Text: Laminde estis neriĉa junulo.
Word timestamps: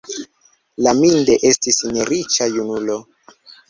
Laminde 0.87 1.37
estis 1.51 1.81
neriĉa 1.93 2.53
junulo. 2.59 3.03